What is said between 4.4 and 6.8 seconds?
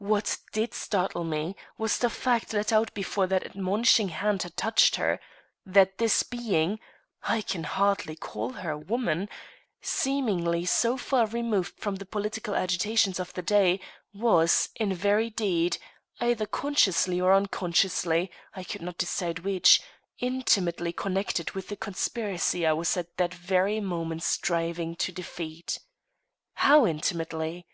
touched her, that this being